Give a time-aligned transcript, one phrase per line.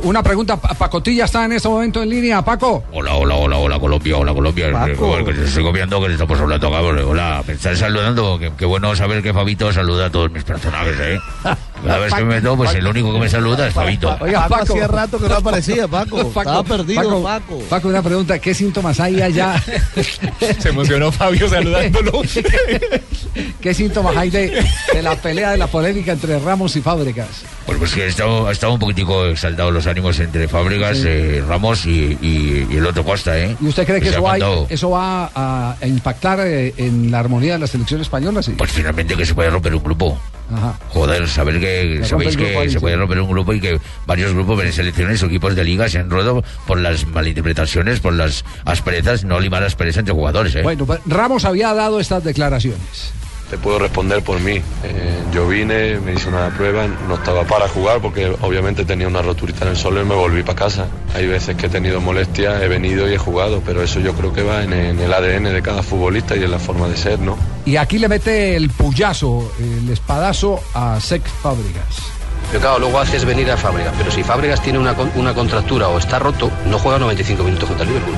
[0.00, 2.82] Una pregunta, Pa- Pacotilla está en este momento en línea, Paco.
[2.92, 4.72] Hola, hola, hola, hola, Colombia, hola, Colombia.
[4.72, 5.18] Paco.
[5.18, 6.80] Eh, Que te estoy copiando que le estamos hablando acá.
[6.80, 8.40] Hola, me están saludando.
[8.56, 11.18] Qué bueno saber que Fabito saluda a todos mis personajes, ¿eh?
[11.84, 14.16] Cada vez que me meto, pues el único que me saluda es Fabito.
[14.20, 16.16] Oiga, Paco, hacía rato que no aparecía, Paco.
[16.30, 17.58] Paco, Estaba perdido, Paco.
[17.68, 19.62] Paco, una pregunta, ¿qué síntomas hay allá?
[20.58, 22.22] Se emocionó Fabio saludándolo.
[23.60, 27.28] ¿Qué síntomas hay de, de la pelea, de la polémica entre Ramos y Fábricas?
[27.66, 31.42] Pues, pues que ha estado, ha estado un poquitico exaltados los ánimos entre Fábricas, eh,
[31.46, 33.56] Ramos y, y- y el otro Costa, ¿eh?
[33.60, 37.20] ¿Y usted cree que eso, ha hay- eso va a, a impactar eh, en la
[37.20, 38.42] armonía de la selección española?
[38.42, 38.52] Sí.
[38.58, 40.18] Pues finalmente que se puede romper un grupo.
[40.52, 40.78] Ajá.
[40.90, 42.78] Joder, saber que Se sabéis que ahí, se sí.
[42.78, 45.98] puede romper un grupo y que varios grupos de selecciones o equipos de liga se
[45.98, 50.62] han roto por las malinterpretaciones, por las asperezas, no limar asperezas entre jugadores, ¿eh?
[50.62, 53.12] Bueno, pues, Ramos había dado estas declaraciones.
[53.52, 54.52] Te puedo responder por mí.
[54.82, 59.20] Eh, yo vine, me hice una prueba, no estaba para jugar porque obviamente tenía una
[59.20, 60.86] roturita en el suelo y me volví para casa.
[61.14, 64.32] Hay veces que he tenido molestias, he venido y he jugado, pero eso yo creo
[64.32, 67.18] que va en, en el ADN de cada futbolista y en la forma de ser,
[67.18, 67.36] ¿no?
[67.66, 71.98] Y aquí le mete el puyazo, el espadazo a Sec Fábricas.
[72.48, 73.92] Pero claro, luego haces venir a Fábregas.
[73.98, 77.68] Pero si Fábregas tiene una, con- una contractura o está roto, no juega 95 minutos
[77.68, 78.14] contra el Liverpool.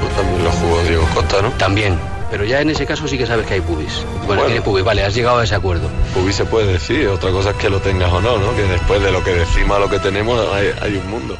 [0.00, 1.50] Pues también lo jugó Diego Costa, ¿no?
[1.58, 1.98] También.
[2.36, 4.04] Pero ya en ese caso sí que sabes que hay pubis.
[4.04, 4.44] Bueno, Bueno.
[4.44, 4.84] tiene pubis.
[4.84, 5.88] Vale, has llegado a ese acuerdo.
[6.12, 8.54] Pubi se puede decir, otra cosa es que lo tengas o no, ¿no?
[8.54, 11.38] Que después de lo que decimos a lo que tenemos hay, hay un mundo.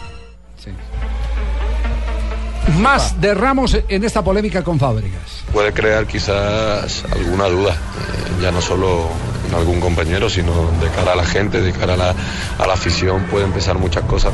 [2.79, 5.45] Más de Ramos en esta polémica con Fábricas.
[5.53, 9.11] Puede crear quizás alguna duda, eh, ya no solo
[9.51, 12.15] en algún compañero, sino de cara a la gente, de cara a la,
[12.59, 14.33] a la afición, puede empezar muchas cosas.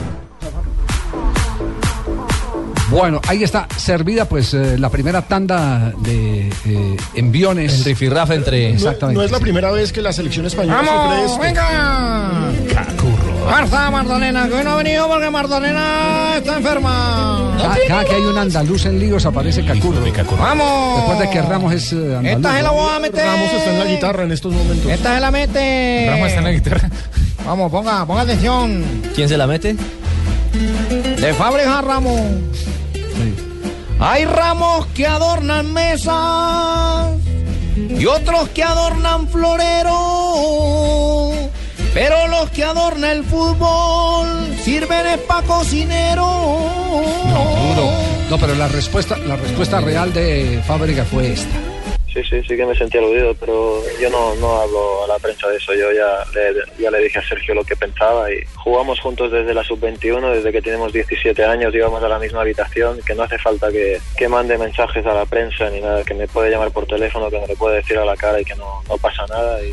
[2.93, 7.79] Bueno, ahí está servida pues eh, la primera tanda de eh, enviones.
[7.79, 8.71] El rifirrafe entre.
[8.73, 9.19] Exactamente.
[9.19, 11.39] No es la primera vez que la selección española sufre esto.
[11.41, 12.53] venga!
[13.47, 17.57] Marta Martorena, que hoy no ha venido porque Martorena está enferma.
[17.59, 20.01] Cada, cada que hay un andaluz en líos aparece Cacurro.
[20.39, 20.97] ¡Vamos!
[20.97, 22.37] Después de que Ramos es eh, andaluz.
[22.37, 23.25] Esta se la voy a meter.
[23.25, 24.91] Ramos está en la guitarra en estos momentos.
[24.91, 26.07] Esta se la mete.
[26.11, 26.91] Ramos está en la guitarra.
[27.47, 28.85] Vamos, ponga, ponga atención.
[29.15, 29.77] ¿Quién se la mete?
[30.53, 31.83] De Fábregas a
[33.99, 37.11] Hay ramos que adornan mesas
[37.77, 39.93] y otros que adornan floreros.
[41.95, 46.27] Pero los que adornan el fútbol sirven es pa' cocinero.
[47.27, 51.72] No, no, pero la respuesta, la respuesta real de Fábricas fue esta.
[52.13, 55.49] Sí, sí, sí que me sentí aludido, pero yo no, no hablo a la prensa
[55.49, 55.73] de eso.
[55.73, 59.55] Yo ya le, ya le dije a Sergio lo que pensaba y jugamos juntos desde
[59.55, 63.39] la sub-21, desde que tenemos 17 años, íbamos a la misma habitación, que no hace
[63.39, 66.87] falta que, que mande mensajes a la prensa ni nada, que me puede llamar por
[66.87, 69.59] teléfono, que me lo puede decir a la cara y que no, no pasa nada.
[69.63, 69.73] Y,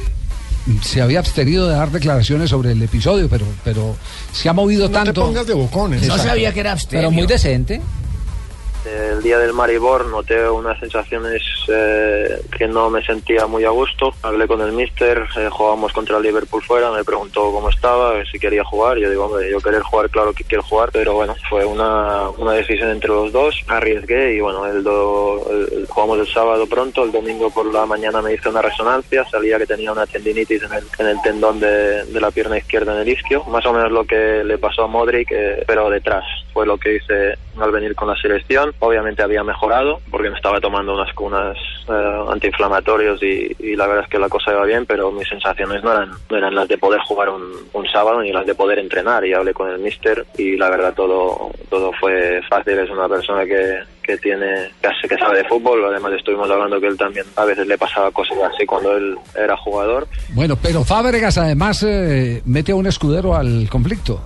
[0.81, 3.95] Se había abstenido de dar declaraciones sobre el episodio, pero, pero
[4.31, 5.25] se ha movido No te tanto.
[5.25, 6.07] pongas de bocones.
[6.07, 7.81] No sabía que era Pero muy decente.
[8.85, 14.13] El día del Maribor noté unas sensaciones eh, que no me sentía muy a gusto.
[14.23, 18.39] Hablé con el mister, eh, jugábamos contra el Liverpool fuera, me preguntó cómo estaba, si
[18.39, 18.97] quería jugar.
[18.97, 22.53] Yo digo, hombre, yo querer jugar, claro que quiero jugar, pero bueno, fue una, una
[22.53, 23.61] decisión entre los dos.
[23.67, 25.45] Arriesgué y bueno, el do-
[25.89, 29.67] jugamos el sábado pronto, el domingo por la mañana me hice una resonancia, salía que
[29.67, 33.09] tenía una tendinitis en el, en el tendón de, de la pierna izquierda en el
[33.09, 36.23] isquio, más o menos lo que le pasó a Modric, eh, pero detrás.
[36.53, 38.68] Fue lo que hice al venir con la selección.
[38.79, 41.57] Obviamente había mejorado porque me estaba tomando unas unas
[41.89, 45.83] eh, antiinflamatorios y, y la verdad es que la cosa iba bien, pero mis sensaciones
[45.83, 47.49] no eran, no eran las de poder jugar un,
[47.91, 49.25] sábado ni las de poder entrenar.
[49.25, 52.77] Y hablé con el mister y la verdad todo, todo fue fácil.
[52.77, 55.83] Es una persona que, que tiene que, que sabe de fútbol.
[55.85, 59.57] Además estuvimos hablando que él también a veces le pasaba cosas así cuando él era
[59.57, 60.07] jugador.
[60.33, 64.21] Bueno, pero Fábregas además eh, mete a un escudero al conflicto.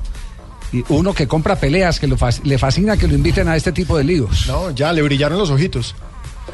[0.74, 3.72] Y uno que compra peleas, que lo fas- le fascina que lo inviten a este
[3.72, 4.48] tipo de líos.
[4.48, 5.96] No, ya le brillaron los ojitos.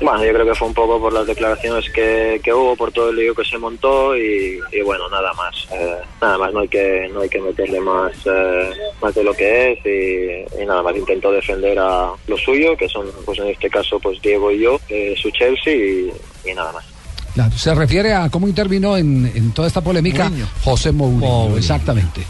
[0.01, 3.09] Bueno, yo creo que fue un poco por las declaraciones que, que hubo, por todo
[3.09, 5.55] el lío que se montó y, y bueno, nada más.
[5.73, 8.69] Eh, nada más, no hay que no hay que meterle más, eh,
[9.01, 10.95] más de lo que es y, y nada más.
[10.95, 14.79] Intentó defender a lo suyo, que son, pues en este caso, pues Diego y yo,
[14.89, 16.11] eh, su Chelsea y,
[16.45, 16.85] y nada más.
[17.33, 20.31] Claro, se refiere a cómo intervino en, en toda esta polémica
[20.63, 21.19] José Mourinho.
[21.25, 21.57] Mourinho.
[21.57, 22.21] Exactamente.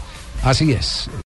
[0.42, 1.10] Así es.